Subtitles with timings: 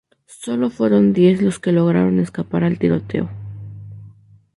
[0.25, 3.29] Sólo fueron diez los que lograron escapar al tiroteo.